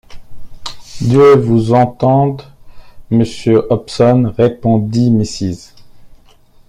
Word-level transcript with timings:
Dieu 1.01 1.35
vous 1.37 1.73
entende, 1.73 2.41
monsieur 3.11 3.67
Hobson! 3.71 4.33
répondit 4.35 5.11
Mrs. 5.11 5.75